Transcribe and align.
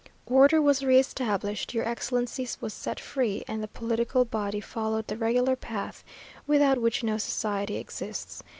Order 0.25 0.63
was 0.63 0.83
re 0.83 0.97
established, 0.97 1.75
your 1.75 1.87
Excellency 1.87 2.47
was 2.59 2.73
set 2.73 2.99
free, 2.99 3.43
and 3.47 3.61
the 3.61 3.67
political 3.67 4.25
body 4.25 4.59
followed 4.59 5.05
the 5.05 5.15
regular 5.15 5.55
path, 5.55 6.03
without 6.47 6.79
which 6.81 7.03
no 7.03 7.19
society 7.19 7.77
exists. 7.77 8.41